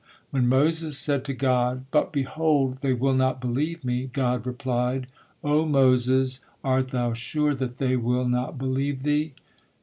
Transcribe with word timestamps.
When 0.31 0.47
Moses 0.49 0.97
said 0.97 1.23
to 1.25 1.33
God, 1.35 1.85
"But 1.91 2.11
behold, 2.11 2.79
they 2.79 2.91
will 2.93 3.13
not 3.13 3.39
believe 3.39 3.85
me," 3.85 4.07
God 4.11 4.47
replied: 4.47 5.05
"O 5.43 5.63
Moses, 5.67 6.43
art 6.63 6.87
thou 6.87 7.13
sure 7.13 7.53
that 7.53 7.75
they 7.75 7.95
will 7.95 8.27
not 8.27 8.57
believe 8.57 9.03
thee? 9.03 9.33